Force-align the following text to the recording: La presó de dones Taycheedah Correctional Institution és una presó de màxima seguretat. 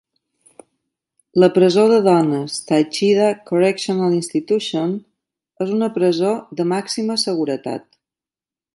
La 1.43 1.49
presó 1.57 1.83
de 1.91 1.99
dones 2.07 2.55
Taycheedah 2.71 3.29
Correctional 3.51 4.17
Institution 4.23 4.97
és 5.67 5.77
una 5.79 5.93
presó 5.99 6.35
de 6.61 6.67
màxima 6.75 7.23
seguretat. 7.29 7.87